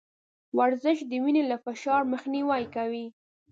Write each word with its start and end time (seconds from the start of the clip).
ورزش 0.57 0.97
د 1.09 1.13
وينې 1.23 1.43
له 1.51 1.57
فشار 1.65 2.01
مخنيوی 2.13 2.63
کوي. 2.75 3.05